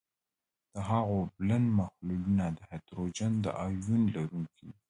د 0.73 0.75
هغوي 0.89 1.11
اوبلن 1.21 1.63
محلولونه 1.79 2.45
د 2.57 2.59
هایدروجن 2.69 3.31
د 3.43 3.45
آیون 3.65 4.01
لرونکي 4.15 4.63
دي. 4.69 4.79